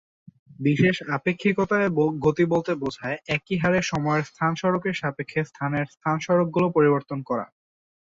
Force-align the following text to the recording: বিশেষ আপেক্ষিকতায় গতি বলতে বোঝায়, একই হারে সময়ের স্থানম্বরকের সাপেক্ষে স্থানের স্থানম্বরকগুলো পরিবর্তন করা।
বিশেষ 0.59 0.95
আপেক্ষিকতায় 1.17 1.89
গতি 2.25 2.43
বলতে 2.53 2.71
বোঝায়, 2.83 3.17
একই 3.35 3.55
হারে 3.61 3.79
সময়ের 3.91 4.27
স্থানম্বরকের 4.29 4.95
সাপেক্ষে 5.01 5.41
স্থানের 5.43 5.85
স্থানম্বরকগুলো 5.95 6.67
পরিবর্তন 6.77 7.19
করা। 7.29 7.45